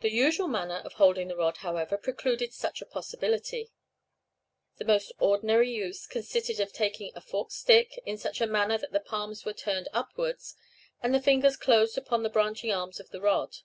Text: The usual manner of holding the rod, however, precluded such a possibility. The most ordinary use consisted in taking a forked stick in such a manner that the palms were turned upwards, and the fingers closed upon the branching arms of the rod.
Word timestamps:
The 0.00 0.10
usual 0.10 0.48
manner 0.48 0.80
of 0.86 0.94
holding 0.94 1.28
the 1.28 1.36
rod, 1.36 1.58
however, 1.58 1.98
precluded 1.98 2.54
such 2.54 2.80
a 2.80 2.86
possibility. 2.86 3.70
The 4.78 4.86
most 4.86 5.12
ordinary 5.18 5.70
use 5.70 6.06
consisted 6.06 6.58
in 6.58 6.68
taking 6.68 7.12
a 7.14 7.20
forked 7.20 7.52
stick 7.52 8.00
in 8.06 8.16
such 8.16 8.40
a 8.40 8.46
manner 8.46 8.78
that 8.78 8.92
the 8.92 8.98
palms 9.00 9.44
were 9.44 9.52
turned 9.52 9.90
upwards, 9.92 10.54
and 11.02 11.12
the 11.14 11.20
fingers 11.20 11.58
closed 11.58 11.98
upon 11.98 12.22
the 12.22 12.30
branching 12.30 12.72
arms 12.72 12.98
of 12.98 13.10
the 13.10 13.20
rod. 13.20 13.58